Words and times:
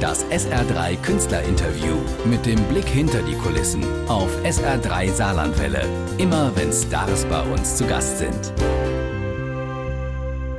Das 0.00 0.24
SR3 0.26 0.96
Künstlerinterview 1.02 1.96
mit 2.24 2.46
dem 2.46 2.62
Blick 2.68 2.86
hinter 2.88 3.20
die 3.22 3.34
Kulissen 3.34 3.82
auf 4.08 4.30
SR3 4.44 5.10
Saarlandwelle. 5.10 5.84
Immer 6.18 6.54
wenn 6.54 6.72
Stars 6.72 7.24
bei 7.24 7.42
uns 7.42 7.76
zu 7.76 7.84
Gast 7.84 8.18
sind. 8.18 8.52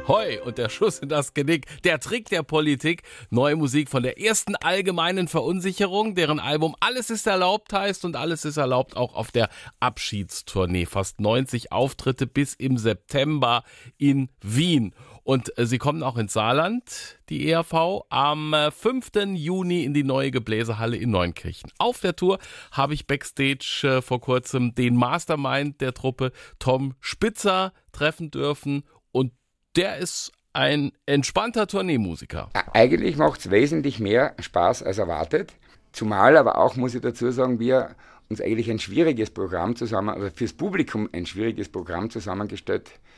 Hoi 0.10 0.42
und 0.42 0.58
der 0.58 0.68
Schuss 0.68 1.00
in 1.00 1.08
das 1.08 1.34
Genick. 1.34 1.68
Der 1.86 2.00
Trick 2.00 2.28
der 2.28 2.44
Politik. 2.44 3.04
Neue 3.30 3.56
Musik 3.56 3.88
von 3.88 4.04
der 4.04 4.20
ersten 4.20 4.58
allgemeinen 4.58 5.30
Verunsicherung, 5.30 6.16
deren 6.16 6.42
Album 6.42 6.76
Alles 6.82 7.10
ist 7.10 7.26
erlaubt 7.26 7.72
heißt 7.72 8.04
und 8.04 8.18
alles 8.18 8.44
ist 8.44 8.58
erlaubt 8.58 8.98
auch 8.98 9.16
auf 9.16 9.32
der 9.32 9.48
Abschiedstournee. 9.80 10.86
Fast 10.86 11.22
90 11.22 11.72
Auftritte 11.72 12.28
bis 12.28 12.56
im 12.56 12.78
September 12.78 13.64
in 13.98 14.28
Wien. 14.42 14.94
Und 15.30 15.56
äh, 15.60 15.68
sie 15.68 15.78
kommen 15.78 16.02
auch 16.02 16.18
ins 16.18 16.34
Saarland, 16.34 17.20
die 17.30 17.52
ERV, 17.52 18.02
am 18.10 18.56
5. 18.76 19.12
Äh, 19.16 19.26
Juni 19.36 19.84
in 19.84 19.94
die 19.94 20.04
neue 20.04 20.32
Gebläsehalle 20.32 20.98
in 20.98 21.12
Neunkirchen. 21.12 21.72
Auf 21.78 22.00
der 22.00 22.16
Tour 22.16 22.40
habe 22.72 22.96
ich 22.96 23.06
backstage 23.06 23.82
äh, 23.84 24.02
vor 24.02 24.22
kurzem 24.22 24.74
den 24.74 24.96
Mastermind 24.96 25.82
der 25.82 25.94
Truppe 25.94 26.32
Tom 26.58 26.96
Spitzer 27.00 27.74
treffen 27.92 28.32
dürfen 28.32 28.82
und 29.12 29.32
der 29.76 29.98
ist 29.98 30.32
ein 30.54 30.94
entspannter 31.06 31.68
Tourneemusiker. 31.68 32.50
Eigentlich 32.74 33.16
macht 33.16 33.42
es 33.42 33.52
wesentlich 33.52 34.00
mehr 34.00 34.34
Spaß 34.40 34.82
als 34.82 34.98
erwartet. 34.98 35.54
Zumal 35.92 36.38
aber 36.38 36.58
auch, 36.58 36.76
muss 36.76 36.96
ich 36.96 37.02
dazu 37.02 37.30
sagen, 37.30 37.60
wir 37.60 37.96
uns 38.30 38.42
eigentlich 38.42 38.72
ein 38.72 38.80
schwieriges 38.80 39.30
Programm 39.30 39.76
zusammen, 39.76 40.10
also 40.10 40.32
fürs 40.34 40.54
Publikum 40.54 41.08
ein 41.14 41.28
schwieriges 41.28 41.70
Programm 41.70 42.10
zusammengestellt 42.10 42.90
haben. 42.90 43.10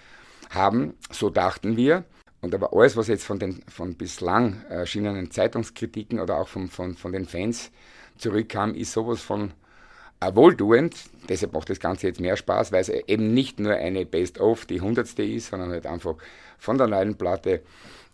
So 1.12 1.30
dachten 1.30 1.78
wir. 1.78 2.04
Und 2.42 2.56
aber 2.56 2.74
alles, 2.74 2.98
was 2.98 3.08
jetzt 3.08 3.24
von 3.24 3.40
den 3.40 3.62
von 3.68 3.96
bislang 3.96 4.64
erschienenen 4.68 5.30
Zeitungskritiken 5.30 6.20
oder 6.20 6.38
auch 6.38 6.48
von, 6.48 6.70
von, 6.70 6.96
von 6.96 7.12
den 7.12 7.26
Fans 7.26 7.72
zurückkam, 8.18 8.74
ist 8.74 8.94
sowas 8.94 9.22
von 9.22 9.54
äh, 10.20 10.34
wohltuend. 10.34 10.96
Deshalb 11.30 11.54
macht 11.54 11.70
das 11.70 11.80
Ganze 11.80 12.08
jetzt 12.08 12.20
mehr 12.20 12.36
Spaß, 12.36 12.72
weil 12.72 12.82
es 12.82 12.90
eben 12.90 13.34
nicht 13.34 13.60
nur 13.60 13.74
eine 13.76 14.06
Best-of, 14.06 14.66
die 14.66 14.82
hundertste 14.82 15.24
ist, 15.24 15.50
sondern 15.50 15.70
halt 15.70 15.86
einfach 15.86 16.16
von 16.58 16.78
der 16.78 16.88
neuen 16.88 17.16
Platte 17.16 17.62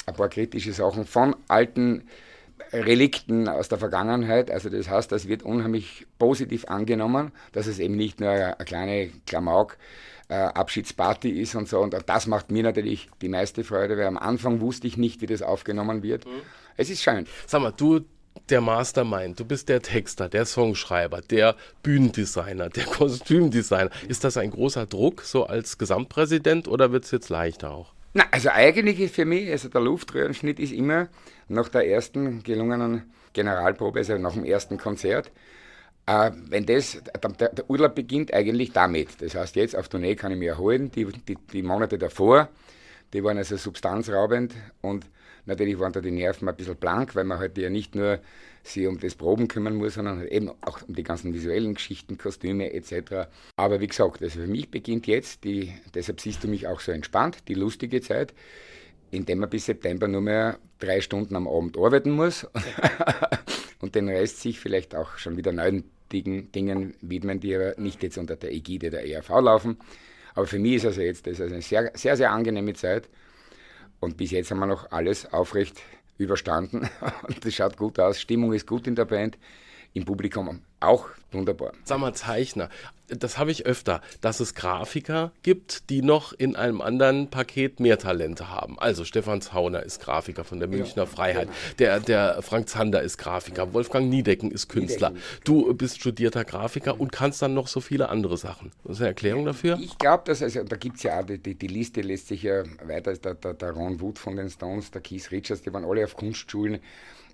ein 0.05 0.13
paar 0.13 0.29
kritische 0.29 0.73
Sachen 0.73 1.05
von 1.05 1.35
alten 1.47 2.03
Relikten 2.73 3.47
aus 3.47 3.69
der 3.69 3.77
Vergangenheit. 3.77 4.51
Also 4.51 4.69
das 4.69 4.89
heißt, 4.89 5.11
das 5.11 5.27
wird 5.27 5.43
unheimlich 5.43 6.05
positiv 6.17 6.65
angenommen, 6.65 7.31
dass 7.51 7.67
es 7.67 7.79
eben 7.79 7.95
nicht 7.95 8.19
nur 8.19 8.29
eine 8.29 8.55
kleine 8.65 9.09
Klamauk 9.25 9.77
äh, 10.29 10.35
Abschiedsparty 10.35 11.29
ist 11.29 11.55
und 11.55 11.67
so. 11.67 11.79
Und 11.79 11.95
das 12.05 12.27
macht 12.27 12.51
mir 12.51 12.63
natürlich 12.63 13.09
die 13.21 13.29
meiste 13.29 13.63
Freude, 13.63 13.97
weil 13.97 14.05
am 14.05 14.17
Anfang 14.17 14.61
wusste 14.61 14.87
ich 14.87 14.97
nicht, 14.97 15.21
wie 15.21 15.27
das 15.27 15.41
aufgenommen 15.41 16.03
wird. 16.03 16.25
Mhm. 16.25 16.41
Es 16.75 16.89
ist 16.89 17.01
schön. 17.01 17.25
Sag 17.45 17.61
mal, 17.61 17.71
du 17.71 18.01
der 18.49 18.61
Mastermind, 18.61 19.39
du 19.39 19.45
bist 19.45 19.67
der 19.67 19.81
Texter, 19.81 20.29
der 20.29 20.45
Songschreiber, 20.45 21.21
der 21.21 21.55
Bühnendesigner, 21.83 22.69
der 22.69 22.85
Kostümdesigner. 22.85 23.89
Ist 24.07 24.23
das 24.23 24.37
ein 24.37 24.51
großer 24.51 24.85
Druck 24.85 25.21
so 25.21 25.45
als 25.45 25.77
Gesamtpräsident 25.77 26.67
oder 26.67 26.91
wird 26.91 27.05
es 27.05 27.11
jetzt 27.11 27.29
leichter 27.29 27.71
auch? 27.71 27.93
Na, 28.13 28.25
also 28.31 28.49
eigentlich 28.49 28.99
ist 28.99 29.15
für 29.15 29.25
mich, 29.25 29.49
also 29.49 29.69
der 29.69 29.81
Luftröhrenschnitt 29.81 30.59
ist 30.59 30.71
immer 30.71 31.09
nach 31.47 31.69
der 31.69 31.87
ersten 31.87 32.43
gelungenen 32.43 33.11
Generalprobe, 33.33 33.99
also 33.99 34.17
nach 34.17 34.33
dem 34.33 34.45
ersten 34.45 34.77
Konzert, 34.77 35.31
äh, 36.07 36.31
wenn 36.49 36.65
das, 36.65 37.01
der, 37.37 37.49
der, 37.49 37.69
Urlaub 37.69 37.93
beginnt 37.93 38.33
eigentlich 38.33 38.71
damit. 38.71 39.21
Das 39.21 39.35
heißt, 39.35 39.55
jetzt 39.57 39.75
auf 39.75 39.89
Tournee 39.89 40.15
kann 40.15 40.31
ich 40.31 40.37
mich 40.37 40.47
erholen. 40.47 40.89
Die, 40.91 41.05
die, 41.05 41.37
die 41.51 41.61
Monate 41.61 41.97
davor, 41.97 42.49
die 43.13 43.23
waren 43.23 43.37
also 43.37 43.57
substanzraubend 43.57 44.53
und 44.81 45.05
natürlich 45.45 45.79
waren 45.79 45.91
da 45.91 45.99
die 45.99 46.11
Nerven 46.11 46.47
ein 46.47 46.55
bisschen 46.55 46.77
blank, 46.77 47.15
weil 47.15 47.25
man 47.25 47.39
halt 47.39 47.57
ja 47.57 47.69
nicht 47.69 47.93
nur 47.93 48.19
sich 48.63 48.87
um 48.87 48.99
das 48.99 49.15
Proben 49.15 49.49
kümmern 49.49 49.75
muss, 49.75 49.95
sondern 49.95 50.19
halt 50.19 50.31
eben 50.31 50.49
auch 50.61 50.81
um 50.87 50.95
die 50.95 51.03
ganzen 51.03 51.33
visuellen 51.33 51.73
Geschichten, 51.73 52.17
Kostüme 52.17 52.73
etc. 52.73 53.27
Aber 53.57 53.81
wie 53.81 53.87
gesagt, 53.87 54.21
also 54.21 54.39
für 54.39 54.47
mich 54.47 54.71
beginnt 54.71 55.07
jetzt, 55.07 55.43
die, 55.43 55.73
deshalb 55.93 56.21
siehst 56.21 56.43
du 56.43 56.47
mich 56.47 56.67
auch 56.67 56.79
so 56.79 56.93
entspannt, 56.93 57.47
die 57.49 57.53
lustige 57.53 58.01
Zeit, 58.01 58.33
indem 59.11 59.39
man 59.39 59.49
bis 59.49 59.65
September 59.65 60.07
nur 60.07 60.21
mehr 60.21 60.59
drei 60.79 61.01
Stunden 61.01 61.35
am 61.35 61.47
Abend 61.47 61.77
arbeiten 61.77 62.11
muss 62.11 62.47
und 63.79 63.95
den 63.95 64.07
Rest 64.07 64.41
sich 64.41 64.59
vielleicht 64.59 64.95
auch 64.95 65.17
schon 65.17 65.37
wieder 65.37 65.51
neuen 65.51 65.85
Dingen 66.11 66.95
widmen, 67.01 67.39
die 67.39 67.55
aber 67.55 67.79
nicht 67.79 68.03
jetzt 68.03 68.17
unter 68.17 68.35
der 68.35 68.51
Ägide 68.51 68.89
der 68.89 69.07
ERV 69.07 69.29
laufen. 69.41 69.77
Aber 70.35 70.47
für 70.47 70.59
mich 70.59 70.75
ist 70.75 70.85
also 70.85 71.01
jetzt 71.01 71.27
das 71.27 71.41
eine 71.41 71.61
sehr, 71.61 71.91
sehr, 71.95 72.15
sehr 72.15 72.31
angenehme 72.31 72.73
Zeit. 72.73 73.09
Und 73.99 74.17
bis 74.17 74.31
jetzt 74.31 74.51
haben 74.51 74.59
wir 74.59 74.67
noch 74.67 74.91
alles 74.91 75.31
aufrecht 75.33 75.81
überstanden. 76.17 76.89
Und 77.27 77.43
das 77.43 77.53
schaut 77.53 77.77
gut 77.77 77.99
aus. 77.99 78.21
Stimmung 78.21 78.53
ist 78.53 78.67
gut 78.67 78.87
in 78.87 78.95
der 78.95 79.05
Band 79.05 79.37
im 79.93 80.05
Publikum 80.05 80.61
auch 80.79 81.07
wunderbar. 81.31 81.73
Sag 81.83 81.99
mal, 81.99 82.13
Zeichner, 82.13 82.69
das 83.07 83.37
habe 83.37 83.51
ich 83.51 83.65
öfter, 83.65 84.01
dass 84.21 84.39
es 84.39 84.53
Grafiker 84.53 85.31
gibt, 85.43 85.89
die 85.89 86.01
noch 86.01 86.33
in 86.33 86.55
einem 86.55 86.81
anderen 86.81 87.29
Paket 87.29 87.79
mehr 87.79 87.97
Talente 87.97 88.49
haben. 88.49 88.77
Also 88.79 89.05
Stefan 89.05 89.41
Zauner 89.41 89.83
ist 89.83 90.01
Grafiker 90.01 90.43
von 90.43 90.59
der 90.59 90.67
Münchner 90.67 91.03
ja, 91.03 91.05
Freiheit, 91.05 91.47
genau. 91.47 91.67
der, 91.79 91.99
der 92.01 92.41
Frank 92.41 92.69
Zander 92.69 93.01
ist 93.01 93.17
Grafiker, 93.17 93.73
Wolfgang 93.73 94.09
Niedecken 94.09 94.51
ist 94.51 94.67
Künstler. 94.67 95.11
Niedecken. 95.11 95.41
Du 95.45 95.73
bist 95.73 95.99
studierter 95.99 96.43
Grafiker 96.43 96.99
und 96.99 97.11
kannst 97.11 97.41
dann 97.41 97.53
noch 97.53 97.67
so 97.67 97.79
viele 97.79 98.09
andere 98.09 98.37
Sachen. 98.37 98.71
Das 98.83 98.97
ist 98.97 99.01
eine 99.01 99.09
Erklärung 99.09 99.45
dafür? 99.45 99.79
Ich 99.81 99.97
glaube, 99.97 100.23
dass 100.25 100.41
also, 100.41 100.63
da 100.63 100.75
gibt 100.75 100.97
es 100.97 101.03
ja 101.03 101.19
auch, 101.19 101.25
die, 101.25 101.37
die, 101.37 101.55
die, 101.55 101.67
Liste 101.67 102.01
lässt 102.01 102.27
sich 102.27 102.43
ja 102.43 102.63
weiter, 102.83 103.13
der, 103.13 103.35
der, 103.35 103.53
der 103.53 103.71
Ron 103.71 104.01
Wood 104.01 104.19
von 104.19 104.35
den 104.35 104.49
Stones, 104.49 104.91
der 104.91 105.01
Keith 105.01 105.31
Richards, 105.31 105.61
die 105.61 105.73
waren 105.73 105.85
alle 105.85 106.03
auf 106.03 106.15
Kunstschulen 106.15 106.79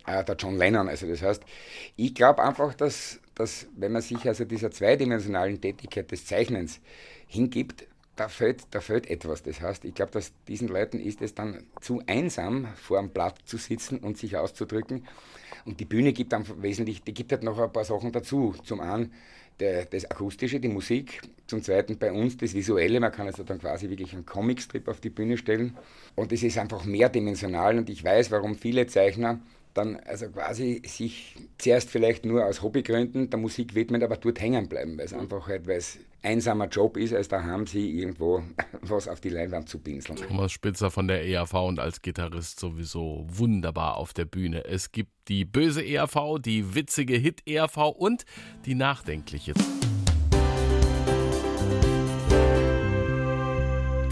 äh, 0.06 0.24
der 0.24 0.36
John 0.36 0.58
Lennon. 0.58 0.90
Also 0.90 1.08
das 1.08 1.22
heißt, 1.22 1.44
ich 1.96 2.14
glaube 2.14 2.44
einfach, 2.44 2.74
dass, 2.74 3.20
dass 3.36 3.68
wenn 3.76 3.92
man 3.92 4.02
sich 4.02 4.28
also 4.28 4.46
dieser 4.46 4.72
zweidimensionalen 4.72 5.60
Tätigkeit 5.60 6.12
des 6.12 6.26
Zeichnens 6.26 6.80
hingibt, 7.28 7.88
da 8.16 8.28
fehlt, 8.28 8.64
da 8.72 8.80
fehlt 8.80 9.10
etwas. 9.10 9.42
Das 9.44 9.62
heißt, 9.62 9.86
ich 9.86 9.96
glaube, 9.96 10.12
dass 10.12 10.32
diesen 10.48 10.68
Leuten 10.68 11.00
ist 11.00 11.22
es 11.22 11.34
dann 11.34 11.64
zu 11.82 12.02
einsam, 12.06 12.68
vor 12.76 13.00
einem 13.00 13.10
Blatt 13.10 13.40
zu 13.46 13.58
sitzen 13.58 14.00
und 14.00 14.18
sich 14.18 14.38
auszudrücken. 14.38 15.08
Und 15.66 15.80
die 15.80 15.86
Bühne 15.86 16.14
gibt 16.14 16.34
dann 16.34 16.46
wesentlich, 16.62 17.02
die 17.04 17.14
gibt 17.14 17.32
halt 17.32 17.44
noch 17.44 17.58
ein 17.58 17.72
paar 17.72 17.86
Sachen 17.86 18.12
dazu. 18.12 18.54
Zum 18.64 18.82
einen 18.82 19.12
der, 19.60 19.86
das 19.86 20.10
Akustische, 20.10 20.60
die 20.60 20.68
Musik, 20.68 21.22
zum 21.48 21.62
Zweiten 21.64 21.98
bei 21.98 22.12
uns 22.12 22.38
das 22.38 22.54
Visuelle, 22.54 23.00
man 23.00 23.12
kann 23.12 23.28
also 23.28 23.44
dann 23.44 23.60
quasi 23.60 23.90
wirklich 23.90 24.14
einen 24.14 24.26
Comicstrip 24.26 24.88
auf 24.88 25.00
die 25.00 25.10
Bühne 25.10 25.38
stellen. 25.38 25.78
Und 26.16 26.32
es 26.32 26.44
ist 26.44 26.58
einfach 26.58 26.86
mehrdimensional 26.86 27.78
und 27.78 27.90
ich 27.90 28.04
weiß, 28.04 28.32
warum 28.32 28.56
viele 28.56 28.88
Zeichner 28.88 29.40
dann 29.74 29.98
also 29.98 30.30
quasi 30.30 30.82
sich 30.86 31.36
zuerst 31.58 31.90
vielleicht 31.90 32.26
nur 32.26 32.46
aus 32.46 32.62
Hobbygründen 32.62 33.30
der 33.30 33.40
Musik 33.40 33.76
widmen, 33.76 34.04
aber 34.04 34.18
dort 34.18 34.40
hängen 34.40 34.68
bleiben, 34.70 34.98
weil 34.98 35.06
es 35.06 35.14
mhm. 35.14 35.22
einfach 35.22 35.48
halt, 35.48 35.68
weil 35.68 35.78
es 35.78 36.00
einsamer 36.22 36.68
Job 36.68 36.98
ist, 36.98 37.14
als 37.14 37.28
da 37.28 37.44
haben 37.44 37.68
sie 37.68 38.00
irgendwo 38.00 38.44
was 38.82 39.08
auf 39.08 39.20
die 39.20 39.30
Leinwand 39.30 39.70
zu 39.70 39.80
pinseln. 39.80 40.18
Thomas 40.18 40.52
Spitzer 40.52 40.90
von 40.90 41.08
der 41.08 41.26
ERV 41.26 41.54
und 41.54 41.80
als 41.80 42.02
Gitarrist 42.02 42.60
sowieso 42.60 43.26
wunderbar 43.28 43.98
auf 43.98 44.14
der 44.14 44.26
Bühne. 44.26 44.66
Es 44.66 44.92
gibt 44.92 45.12
die 45.28 45.46
böse 45.46 45.86
ERV, 45.86 46.40
die 46.40 46.76
witzige 46.76 47.16
Hit-ERV 47.16 47.78
und 47.78 48.24
die 48.66 48.76
nachdenkliche. 48.76 49.54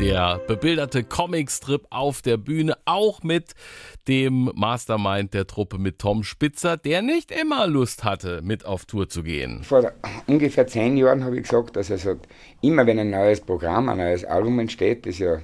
Der 0.01 0.39
bebilderte 0.47 1.03
Comicstrip 1.03 1.85
auf 1.91 2.23
der 2.23 2.37
Bühne, 2.37 2.75
auch 2.85 3.21
mit 3.21 3.53
dem 4.07 4.51
Mastermind 4.55 5.35
der 5.35 5.45
Truppe 5.45 5.77
mit 5.77 5.99
Tom 5.99 6.23
Spitzer, 6.23 6.75
der 6.75 7.03
nicht 7.03 7.29
immer 7.29 7.67
Lust 7.67 8.03
hatte, 8.03 8.41
mit 8.41 8.65
auf 8.65 8.85
Tour 8.85 9.09
zu 9.09 9.21
gehen. 9.21 9.61
Vor 9.63 9.91
ungefähr 10.25 10.65
zehn 10.65 10.97
Jahren 10.97 11.23
habe 11.23 11.35
ich 11.35 11.43
gesagt, 11.43 11.75
dass 11.75 11.91
also 11.91 12.15
immer 12.61 12.87
wenn 12.87 12.97
ein 12.97 13.11
neues 13.11 13.41
Programm, 13.41 13.89
ein 13.89 13.97
neues 13.97 14.25
Album 14.25 14.57
entsteht, 14.57 15.05
das 15.05 15.19
ja 15.19 15.39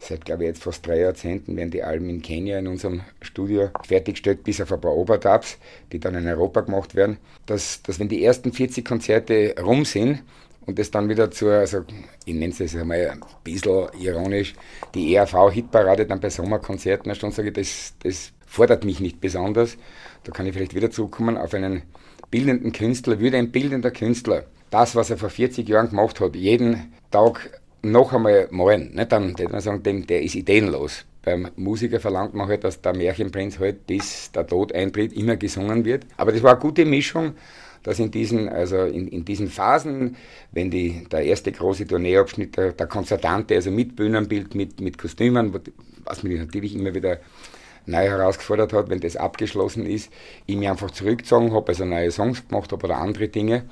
seit, 0.00 0.24
glaube 0.24 0.42
ich, 0.42 0.48
jetzt 0.48 0.64
fast 0.64 0.84
drei 0.84 0.98
Jahrzehnten 0.98 1.56
werden 1.56 1.70
die 1.70 1.84
Alben 1.84 2.08
in 2.10 2.20
Kenia 2.20 2.58
in 2.58 2.66
unserem 2.66 3.02
Studio 3.20 3.70
fertiggestellt, 3.86 4.42
bis 4.42 4.60
auf 4.60 4.72
ein 4.72 4.80
paar 4.80 4.96
Overdubs, 4.96 5.56
die 5.92 6.00
dann 6.00 6.16
in 6.16 6.26
Europa 6.26 6.62
gemacht 6.62 6.96
werden, 6.96 7.18
dass, 7.46 7.80
dass 7.82 8.00
wenn 8.00 8.08
die 8.08 8.24
ersten 8.24 8.52
40 8.52 8.84
Konzerte 8.84 9.54
rum 9.60 9.84
sind, 9.84 10.24
und 10.66 10.78
das 10.78 10.90
dann 10.90 11.08
wieder 11.08 11.30
zur, 11.30 11.52
also 11.54 11.84
ich 12.24 12.34
nenne 12.34 12.52
es 12.52 12.58
jetzt 12.58 12.76
einmal 12.76 13.10
ein 13.10 13.20
bisschen 13.42 13.88
ironisch, 13.98 14.54
die 14.94 15.14
ERV-Hitparade 15.14 16.06
dann 16.06 16.20
bei 16.20 16.30
Sommerkonzerten 16.30 17.14
Stunde 17.14 17.34
sage 17.34 17.48
ich, 17.48 17.54
das, 17.54 17.94
das 18.02 18.32
fordert 18.46 18.84
mich 18.84 19.00
nicht 19.00 19.20
besonders. 19.20 19.76
Da 20.24 20.32
kann 20.32 20.46
ich 20.46 20.52
vielleicht 20.52 20.74
wieder 20.74 20.90
zurückkommen 20.90 21.36
auf 21.36 21.54
einen 21.54 21.82
bildenden 22.30 22.72
Künstler, 22.72 23.20
würde 23.20 23.38
ein 23.38 23.50
bildender 23.50 23.90
Künstler 23.90 24.44
das, 24.70 24.94
was 24.94 25.10
er 25.10 25.18
vor 25.18 25.30
40 25.30 25.68
Jahren 25.68 25.90
gemacht 25.90 26.20
hat, 26.20 26.36
jeden 26.36 26.92
Tag 27.10 27.60
noch 27.82 28.12
einmal 28.12 28.48
malen, 28.50 28.94
nicht? 28.94 29.12
dann 29.12 29.38
würde 29.38 29.52
man 29.52 29.60
sagen, 29.60 29.82
dem, 29.82 30.06
der 30.06 30.22
ist 30.22 30.34
ideenlos. 30.34 31.04
Beim 31.22 31.50
Musiker 31.56 32.00
verlangt 32.00 32.34
man 32.34 32.48
halt, 32.48 32.64
dass 32.64 32.80
der 32.80 32.94
Märchenprinz 32.94 33.58
halt, 33.58 33.86
bis 33.86 34.32
der 34.32 34.46
Tod 34.46 34.72
eintritt, 34.74 35.12
immer 35.12 35.36
gesungen 35.36 35.84
wird. 35.84 36.06
Aber 36.16 36.32
das 36.32 36.42
war 36.42 36.52
eine 36.52 36.60
gute 36.60 36.84
Mischung 36.86 37.34
dass 37.82 37.98
in 37.98 38.10
diesen, 38.10 38.48
also 38.48 38.84
in, 38.84 39.08
in 39.08 39.24
diesen 39.24 39.48
Phasen, 39.48 40.16
wenn 40.52 40.70
die, 40.70 41.06
der 41.10 41.22
erste 41.22 41.52
große 41.52 41.86
Tourneeabschnitt, 41.86 42.56
der, 42.56 42.72
der 42.72 42.86
Konzertante, 42.86 43.54
also 43.54 43.70
mit 43.70 43.96
Bühnenbild, 43.96 44.54
mit, 44.54 44.80
mit 44.80 44.98
Kostümen, 44.98 45.52
was 46.04 46.22
mich 46.22 46.38
natürlich 46.38 46.74
immer 46.74 46.94
wieder 46.94 47.18
neu 47.86 48.06
herausgefordert 48.06 48.72
hat, 48.72 48.90
wenn 48.90 49.00
das 49.00 49.16
abgeschlossen 49.16 49.86
ist, 49.86 50.12
ich 50.46 50.56
mich 50.56 50.68
einfach 50.68 50.90
zurückgezogen 50.90 51.52
habe, 51.52 51.68
also 51.68 51.84
neue 51.84 52.10
Songs 52.10 52.46
gemacht 52.46 52.72
habe 52.72 52.84
oder 52.86 52.98
andere 52.98 53.28
Dinge. 53.28 53.64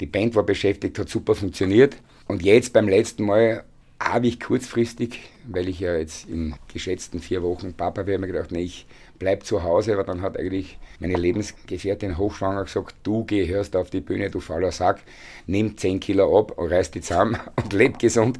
Die 0.00 0.06
Band 0.06 0.34
war 0.34 0.44
beschäftigt, 0.44 0.98
hat 0.98 1.08
super 1.08 1.34
funktioniert. 1.34 1.96
Und 2.26 2.42
jetzt 2.42 2.72
beim 2.72 2.88
letzten 2.88 3.24
Mal 3.24 3.64
habe 4.00 4.28
ich 4.28 4.38
kurzfristig, 4.38 5.20
weil 5.48 5.68
ich 5.68 5.80
ja 5.80 5.96
jetzt 5.96 6.28
in 6.28 6.54
geschätzten 6.72 7.20
vier 7.20 7.42
Wochen 7.42 7.72
Papa 7.74 8.06
wäre, 8.06 8.18
mir 8.18 8.26
gedacht, 8.26 8.52
nee, 8.52 8.62
ich 8.62 8.86
bleib 9.18 9.44
zu 9.44 9.62
Hause, 9.62 9.94
aber 9.94 10.04
dann 10.04 10.22
hat 10.22 10.36
eigentlich 10.36 10.78
meine 11.00 11.16
Lebensgefährtin 11.16 12.18
hochschwanger 12.18 12.64
gesagt, 12.64 12.94
du 13.02 13.24
gehörst 13.24 13.74
auf 13.74 13.90
die 13.90 14.00
Bühne, 14.00 14.30
du 14.30 14.40
fauler 14.40 14.72
Sack, 14.72 15.00
nimm 15.46 15.76
10 15.76 16.00
Kilo 16.00 16.38
ab 16.38 16.54
reiß 16.56 16.90
die 16.90 17.00
zusammen 17.00 17.38
und 17.56 17.72
leb 17.72 17.98
gesund. 17.98 18.38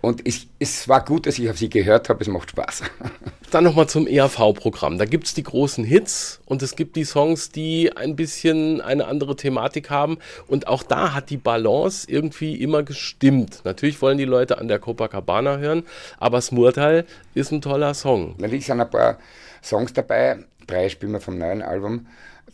Und 0.00 0.24
es, 0.26 0.46
es 0.60 0.88
war 0.88 1.04
gut, 1.04 1.26
dass 1.26 1.40
ich 1.40 1.50
auf 1.50 1.58
sie 1.58 1.68
gehört 1.68 2.08
habe, 2.08 2.20
es 2.20 2.28
macht 2.28 2.50
Spaß. 2.50 2.82
Dann 3.50 3.64
nochmal 3.64 3.88
zum 3.88 4.06
ERV-Programm. 4.06 4.96
Da 4.96 5.06
gibt 5.06 5.26
es 5.26 5.34
die 5.34 5.42
großen 5.42 5.82
Hits 5.82 6.40
und 6.44 6.62
es 6.62 6.76
gibt 6.76 6.94
die 6.94 7.04
Songs, 7.04 7.50
die 7.50 7.96
ein 7.96 8.14
bisschen 8.14 8.80
eine 8.80 9.06
andere 9.06 9.34
Thematik 9.34 9.90
haben. 9.90 10.18
Und 10.46 10.68
auch 10.68 10.84
da 10.84 11.14
hat 11.14 11.30
die 11.30 11.36
Balance 11.36 12.08
irgendwie 12.08 12.54
immer 12.62 12.84
gestimmt. 12.84 13.62
Natürlich 13.64 14.00
wollen 14.00 14.18
die 14.18 14.24
Leute 14.24 14.58
an 14.58 14.68
der 14.68 14.78
Copacabana 14.78 15.56
hören, 15.58 15.82
aber 16.18 16.37
Smurtal 16.40 17.04
ist 17.34 17.52
ein 17.52 17.60
toller 17.60 17.94
Song. 17.94 18.34
Natürlich 18.38 18.66
sind 18.66 18.80
ein 18.80 18.90
paar 18.90 19.18
Songs 19.62 19.92
dabei. 19.92 20.44
Drei 20.66 20.88
spielen 20.88 21.12
wir 21.12 21.20
vom 21.20 21.38
neuen 21.38 21.62
Album. 21.62 22.06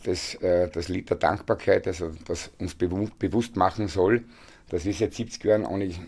Das, 0.03 0.35
äh, 0.35 0.69
das 0.69 0.87
Lied 0.87 1.09
der 1.09 1.17
Dankbarkeit, 1.17 1.87
also 1.87 2.11
das 2.27 2.51
uns 2.59 2.75
bewusst 2.75 3.55
machen 3.55 3.87
soll, 3.87 4.23
dass 4.69 4.85
wir 4.85 4.93
seit 4.93 5.13
70 5.13 5.43
Jahren 5.43 5.79
nicht 5.79 5.99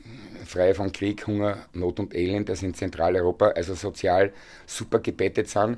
frei 0.46 0.74
von 0.74 0.92
Krieg, 0.92 1.26
Hunger, 1.28 1.58
Not 1.74 2.00
und 2.00 2.16
Elend, 2.16 2.50
das 2.50 2.64
in 2.64 2.74
Zentraleuropa, 2.74 3.50
also 3.50 3.76
sozial 3.76 4.34
super 4.66 5.00
gebettet 5.00 5.50
sind. 5.50 5.78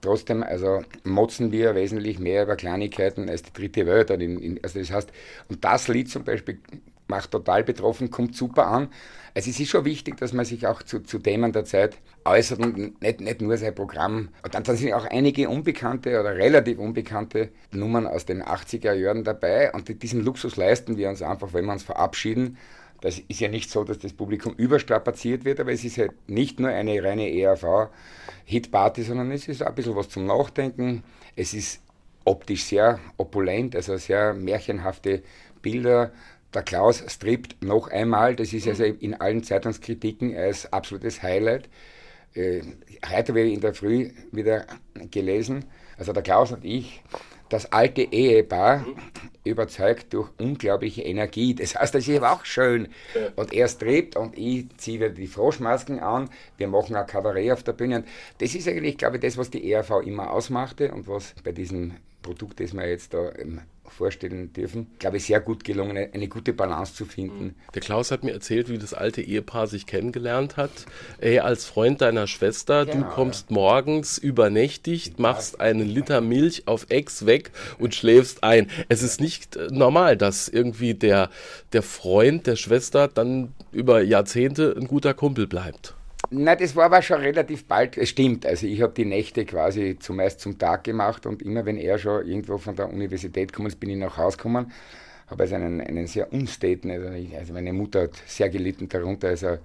Trotzdem, 0.00 0.42
also 0.44 0.82
motzen 1.02 1.50
wir 1.50 1.74
wesentlich 1.74 2.18
mehr 2.18 2.44
über 2.44 2.54
Kleinigkeiten 2.54 3.28
als 3.28 3.42
die 3.42 3.52
dritte 3.52 3.86
Welt. 3.86 4.10
Also 4.10 4.78
das 4.78 4.90
heißt, 4.92 5.12
und 5.48 5.64
das 5.64 5.88
Lied 5.88 6.08
zum 6.08 6.24
Beispiel 6.24 6.60
macht 7.08 7.30
total 7.30 7.64
betroffen, 7.64 8.10
kommt 8.10 8.36
super 8.36 8.66
an. 8.66 8.88
Also 9.34 9.50
es 9.50 9.60
ist 9.60 9.68
schon 9.68 9.84
wichtig, 9.84 10.16
dass 10.16 10.32
man 10.32 10.44
sich 10.44 10.66
auch 10.66 10.82
zu, 10.82 11.00
zu 11.00 11.18
Themen 11.18 11.52
der 11.52 11.64
Zeit 11.64 11.98
äußert 12.24 12.60
und 12.60 13.00
nicht, 13.00 13.20
nicht 13.20 13.40
nur 13.40 13.56
sein 13.56 13.74
Programm. 13.74 14.28
Und 14.42 14.54
dann, 14.54 14.62
dann 14.64 14.76
sind 14.76 14.92
auch 14.92 15.04
einige 15.04 15.48
unbekannte 15.48 16.20
oder 16.20 16.36
relativ 16.36 16.78
unbekannte 16.78 17.50
Nummern 17.72 18.06
aus 18.06 18.26
den 18.26 18.42
80er 18.42 18.92
Jahren 18.92 19.24
dabei. 19.24 19.72
Und 19.72 20.02
diesen 20.02 20.24
Luxus 20.24 20.56
leisten 20.56 20.96
wir 20.96 21.08
uns 21.08 21.22
einfach, 21.22 21.52
wenn 21.52 21.64
wir 21.64 21.72
uns 21.72 21.84
verabschieden. 21.84 22.58
Das 23.00 23.20
ist 23.20 23.40
ja 23.40 23.48
nicht 23.48 23.70
so, 23.70 23.84
dass 23.84 23.98
das 23.98 24.12
Publikum 24.12 24.54
überstrapaziert 24.54 25.44
wird, 25.44 25.60
aber 25.60 25.72
es 25.72 25.84
ist 25.84 25.98
halt 25.98 26.12
nicht 26.28 26.58
nur 26.58 26.70
eine 26.70 27.02
reine 27.02 27.30
ERV-Hitparty, 27.30 29.02
sondern 29.02 29.30
es 29.30 29.46
ist 29.46 29.62
ein 29.62 29.74
bisschen 29.74 29.94
was 29.94 30.08
zum 30.08 30.26
Nachdenken. 30.26 31.04
Es 31.36 31.54
ist 31.54 31.80
optisch 32.24 32.64
sehr 32.64 32.98
opulent, 33.16 33.76
also 33.76 33.96
sehr 33.96 34.34
märchenhafte 34.34 35.22
Bilder, 35.62 36.12
der 36.54 36.62
Klaus 36.62 37.04
strippt 37.08 37.62
noch 37.62 37.88
einmal, 37.88 38.36
das 38.36 38.52
ist 38.52 38.66
also 38.66 38.84
in 38.84 39.14
allen 39.14 39.42
Zeitungskritiken 39.42 40.36
als 40.36 40.72
absolutes 40.72 41.22
Highlight. 41.22 41.68
Äh, 42.34 42.62
heute 43.06 43.32
habe 43.32 43.40
ich 43.42 43.54
in 43.54 43.60
der 43.60 43.74
Früh 43.74 44.10
wieder 44.32 44.66
gelesen, 45.10 45.64
also 45.98 46.12
der 46.12 46.22
Klaus 46.22 46.52
und 46.52 46.64
ich, 46.64 47.02
das 47.48 47.72
alte 47.72 48.02
Ehepaar 48.02 48.84
überzeugt 49.44 50.12
durch 50.12 50.28
unglaubliche 50.38 51.02
Energie. 51.02 51.54
Das 51.54 51.74
heißt, 51.74 51.94
das 51.94 52.06
ist 52.06 52.16
aber 52.16 52.32
auch 52.32 52.44
schön. 52.44 52.88
Und 53.36 53.52
er 53.52 53.68
strebt 53.68 54.16
und 54.16 54.36
ich 54.36 54.66
ziehe 54.76 55.00
wieder 55.00 55.08
die 55.08 55.26
Froschmasken 55.26 56.00
an. 56.00 56.28
Wir 56.58 56.68
machen 56.68 56.94
ein 56.94 57.06
Kabarett 57.06 57.52
auf 57.52 57.62
der 57.62 57.72
Bühne. 57.72 57.96
Und 57.96 58.08
das 58.38 58.54
ist 58.54 58.68
eigentlich, 58.68 58.98
glaube 58.98 59.16
ich, 59.16 59.22
das, 59.22 59.38
was 59.38 59.50
die 59.50 59.72
ERV 59.72 60.02
immer 60.04 60.30
ausmachte 60.30 60.92
und 60.92 61.08
was 61.08 61.34
bei 61.42 61.52
diesem 61.52 61.96
Produkt, 62.20 62.60
das 62.60 62.74
wir 62.74 62.86
jetzt 62.86 63.14
da 63.14 63.30
vorstellen 63.90 64.52
dürfen. 64.52 64.88
Ich 64.92 64.98
glaube, 64.98 65.20
sehr 65.20 65.40
gut 65.40 65.64
gelungen, 65.64 65.96
eine 65.96 66.28
gute 66.28 66.52
Balance 66.52 66.94
zu 66.94 67.04
finden. 67.04 67.44
Mhm. 67.44 67.54
Der 67.74 67.82
Klaus 67.82 68.10
hat 68.10 68.24
mir 68.24 68.32
erzählt, 68.32 68.68
wie 68.68 68.78
das 68.78 68.94
alte 68.94 69.22
Ehepaar 69.22 69.66
sich 69.66 69.86
kennengelernt 69.86 70.56
hat. 70.56 70.70
Ey, 71.20 71.40
als 71.40 71.64
Freund 71.64 72.00
deiner 72.00 72.26
Schwester, 72.26 72.86
genau, 72.86 73.06
du 73.06 73.14
kommst 73.14 73.50
ja. 73.50 73.54
morgens 73.54 74.18
übernächtigt, 74.18 75.18
machst 75.18 75.60
einen 75.60 75.88
Liter 75.88 76.20
Milch 76.20 76.66
auf 76.66 76.86
Ex 76.88 77.26
weg 77.26 77.50
und 77.78 77.94
schläfst 77.94 78.44
ein. 78.44 78.70
Es 78.88 79.02
ist 79.02 79.20
nicht 79.20 79.56
äh, 79.56 79.68
normal, 79.70 80.16
dass 80.16 80.48
irgendwie 80.48 80.94
der, 80.94 81.30
der 81.72 81.82
Freund 81.82 82.46
der 82.46 82.56
Schwester 82.56 83.08
dann 83.08 83.54
über 83.72 84.02
Jahrzehnte 84.02 84.74
ein 84.78 84.86
guter 84.86 85.14
Kumpel 85.14 85.46
bleibt. 85.46 85.94
Na, 86.30 86.56
das 86.56 86.76
war 86.76 86.86
aber 86.86 87.00
schon 87.00 87.20
relativ 87.20 87.64
bald. 87.64 87.96
Es 87.96 88.10
stimmt. 88.10 88.44
Also 88.44 88.66
ich 88.66 88.82
habe 88.82 88.92
die 88.92 89.04
Nächte 89.04 89.44
quasi 89.46 89.96
zumeist 89.98 90.40
zum 90.40 90.58
Tag 90.58 90.84
gemacht 90.84 91.26
und 91.26 91.42
immer 91.42 91.64
wenn 91.64 91.78
er 91.78 91.98
schon 91.98 92.26
irgendwo 92.26 92.58
von 92.58 92.76
der 92.76 92.92
Universität 92.92 93.52
gekommen 93.52 93.68
ist, 93.68 93.80
bin 93.80 93.90
ich 93.90 93.96
nach 93.96 94.16
Hause 94.18 94.36
gekommen. 94.36 94.72
Habe 95.28 95.44
also 95.44 95.54
einen, 95.54 95.80
einen 95.80 96.06
sehr 96.06 96.32
unstaten, 96.32 96.90
also, 96.90 97.08
also, 97.36 97.52
meine 97.52 97.72
Mutter 97.72 98.02
hat 98.02 98.22
sehr 98.26 98.48
gelitten 98.48 98.88
darunter, 98.88 99.28
also, 99.28 99.58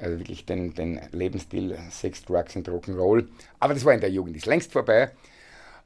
also 0.00 0.18
wirklich 0.18 0.44
den, 0.46 0.74
den 0.74 1.00
Lebensstil 1.12 1.78
Sex, 1.90 2.24
Drugs 2.24 2.56
und 2.56 2.68
Rock'n'Roll. 2.68 3.26
Aber 3.60 3.74
das 3.74 3.84
war 3.84 3.92
in 3.92 4.00
der 4.00 4.10
Jugend, 4.10 4.36
ist 4.36 4.46
längst 4.46 4.72
vorbei. 4.72 5.10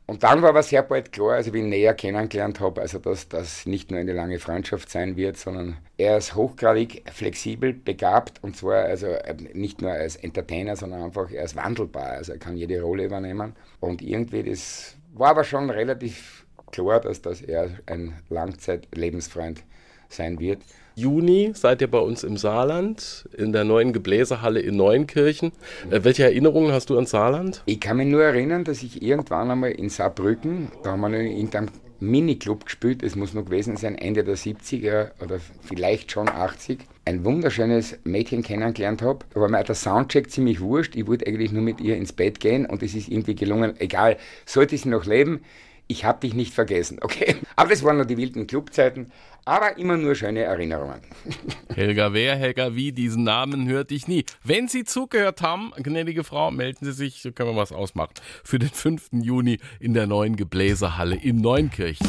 Und 0.08 0.22
dann 0.22 0.40
war 0.40 0.48
aber 0.48 0.62
sehr 0.62 0.82
bald 0.82 1.12
klar, 1.12 1.32
also 1.32 1.52
wie 1.52 1.58
ich 1.58 1.64
ihn 1.64 1.68
näher 1.68 1.92
kennengelernt 1.92 2.60
habe, 2.60 2.80
also 2.80 2.98
dass 2.98 3.28
das 3.28 3.66
nicht 3.66 3.90
nur 3.90 4.00
eine 4.00 4.14
lange 4.14 4.38
Freundschaft 4.38 4.88
sein 4.88 5.18
wird, 5.18 5.36
sondern 5.36 5.76
er 5.98 6.16
ist 6.16 6.34
hochgradig 6.34 7.02
flexibel, 7.12 7.74
begabt 7.74 8.42
und 8.42 8.56
zwar 8.56 8.84
also 8.84 9.08
äh, 9.08 9.36
nicht 9.52 9.82
nur 9.82 9.90
als 9.90 10.16
Entertainer, 10.16 10.76
sondern 10.76 11.02
einfach 11.02 11.30
er 11.30 11.44
ist 11.44 11.56
wandelbar, 11.56 12.12
also 12.12 12.32
er 12.32 12.38
kann 12.38 12.56
jede 12.56 12.80
Rolle 12.80 13.04
übernehmen. 13.04 13.54
Und 13.80 14.00
irgendwie 14.00 14.44
das 14.44 14.96
war 15.12 15.28
aber 15.28 15.44
schon 15.44 15.68
relativ 15.68 16.46
klar, 16.72 17.00
dass 17.00 17.20
das 17.20 17.42
er 17.42 17.68
ein 17.84 18.14
Langzeit-Lebensfreund 18.30 19.62
sein 20.08 20.40
wird. 20.40 20.62
Juni 20.98 21.52
seid 21.54 21.80
ihr 21.80 21.88
bei 21.88 22.00
uns 22.00 22.24
im 22.24 22.36
Saarland, 22.36 23.28
in 23.36 23.52
der 23.52 23.62
neuen 23.62 23.92
Gebläsehalle 23.92 24.58
in 24.58 24.76
Neunkirchen. 24.76 25.52
Äh, 25.90 26.00
welche 26.02 26.24
Erinnerungen 26.24 26.72
hast 26.72 26.90
du 26.90 26.98
an 26.98 27.06
Saarland? 27.06 27.62
Ich 27.66 27.78
kann 27.78 27.98
mich 27.98 28.08
nur 28.08 28.24
erinnern, 28.24 28.64
dass 28.64 28.82
ich 28.82 29.00
irgendwann 29.00 29.48
einmal 29.48 29.70
in 29.70 29.90
Saarbrücken, 29.90 30.72
da 30.82 30.90
haben 30.90 31.00
wir 31.02 31.20
in 31.20 31.54
einem 31.54 31.68
Miniclub 32.00 32.64
gespielt, 32.64 33.04
es 33.04 33.14
muss 33.14 33.32
noch 33.32 33.44
gewesen 33.44 33.76
sein, 33.76 33.94
Ende 33.94 34.24
der 34.24 34.36
70er 34.36 35.10
oder 35.22 35.38
vielleicht 35.62 36.10
schon 36.10 36.28
80, 36.28 36.80
ein 37.04 37.24
wunderschönes 37.24 37.98
Mädchen 38.02 38.42
kennengelernt 38.42 39.00
habe. 39.00 39.20
Da 39.32 39.40
war 39.40 39.48
mir 39.48 39.62
der 39.62 39.76
Soundcheck 39.76 40.32
ziemlich 40.32 40.60
wurscht. 40.60 40.96
Ich 40.96 41.06
wollte 41.06 41.28
eigentlich 41.28 41.52
nur 41.52 41.62
mit 41.62 41.80
ihr 41.80 41.96
ins 41.96 42.12
Bett 42.12 42.40
gehen 42.40 42.66
und 42.66 42.82
es 42.82 42.96
ist 42.96 43.08
irgendwie 43.08 43.36
gelungen. 43.36 43.74
Egal, 43.78 44.16
sollte 44.46 44.76
sie 44.76 44.88
noch 44.88 45.06
leben, 45.06 45.42
ich 45.88 46.04
habe 46.04 46.20
dich 46.20 46.34
nicht 46.34 46.54
vergessen, 46.54 46.98
okay? 47.00 47.36
Aber 47.56 47.70
das 47.70 47.82
waren 47.82 47.96
noch 47.98 48.04
die 48.04 48.16
wilden 48.16 48.46
Clubzeiten, 48.46 49.10
aber 49.44 49.78
immer 49.78 49.96
nur 49.96 50.14
schöne 50.14 50.42
Erinnerungen. 50.42 51.00
Helga 51.74 52.12
wer, 52.12 52.36
Helga 52.36 52.74
wie, 52.74 52.92
diesen 52.92 53.24
Namen 53.24 53.66
hörte 53.66 53.94
ich 53.94 54.06
nie. 54.06 54.26
Wenn 54.44 54.68
Sie 54.68 54.84
zugehört 54.84 55.40
haben, 55.40 55.72
gnädige 55.78 56.22
Frau, 56.22 56.50
melden 56.50 56.84
Sie 56.84 56.92
sich, 56.92 57.22
so 57.22 57.32
können 57.32 57.54
wir 57.54 57.56
was 57.56 57.72
ausmachen, 57.72 58.12
für 58.44 58.58
den 58.58 58.68
5. 58.68 59.08
Juni 59.12 59.58
in 59.80 59.94
der 59.94 60.06
neuen 60.06 60.36
Gebläsehalle 60.36 61.16
in 61.16 61.38
Neunkirchen. 61.38 62.06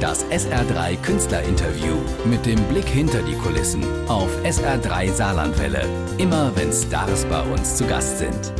Das 0.00 0.24
SR3 0.26 0.96
Künstlerinterview 1.02 1.96
mit 2.24 2.44
dem 2.44 2.62
Blick 2.64 2.88
hinter 2.88 3.22
die 3.22 3.34
Kulissen 3.34 3.84
auf 4.08 4.30
SR3 4.44 5.12
Saarlandwelle. 5.12 5.84
Immer 6.18 6.52
wenn 6.56 6.72
Stars 6.72 7.24
bei 7.26 7.42
uns 7.42 7.76
zu 7.76 7.86
Gast 7.86 8.18
sind. 8.18 8.52